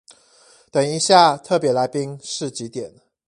[0.71, 2.95] 等一下特別來賓是幾點？